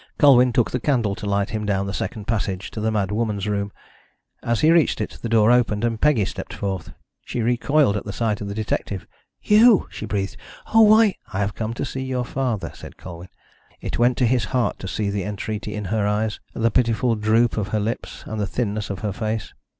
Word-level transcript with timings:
Colwyn 0.17 0.51
took 0.51 0.71
the 0.71 0.79
candle 0.79 1.13
to 1.13 1.27
light 1.27 1.51
him 1.51 1.63
down 1.63 1.85
the 1.85 1.93
second 1.93 2.25
passage 2.25 2.71
to 2.71 2.81
the 2.81 2.89
mad 2.89 3.11
woman's 3.11 3.47
room. 3.47 3.71
As 4.41 4.61
he 4.61 4.71
reached 4.71 4.99
it, 4.99 5.19
the 5.21 5.29
door 5.29 5.51
opened, 5.51 5.83
and 5.83 6.01
Peggy 6.01 6.25
stepped 6.25 6.53
forth. 6.55 6.91
She 7.23 7.39
recoiled 7.43 7.95
at 7.95 8.03
the 8.03 8.11
sight 8.11 8.41
of 8.41 8.47
the 8.47 8.55
detective. 8.55 9.05
"You!" 9.43 9.87
she 9.91 10.07
breathed. 10.07 10.37
"Oh, 10.73 10.81
why" 10.81 11.17
"I 11.33 11.37
have 11.41 11.53
come 11.53 11.75
to 11.75 11.85
see 11.85 12.01
your 12.01 12.25
father," 12.25 12.71
said 12.73 12.97
Colwyn. 12.97 13.29
It 13.79 13.99
went 13.99 14.17
to 14.17 14.25
his 14.25 14.45
heart 14.45 14.79
to 14.79 14.87
see 14.87 15.11
the 15.11 15.21
entreaty 15.23 15.75
in 15.75 15.85
her 15.93 16.07
eyes, 16.07 16.39
the 16.55 16.71
pitiful 16.71 17.13
droop 17.15 17.55
of 17.55 17.67
her 17.67 17.79
lips 17.79 18.23
and 18.25 18.41
the 18.41 18.47
thinness 18.47 18.89
of 18.89 19.01
her 19.01 19.13
face. 19.13 19.53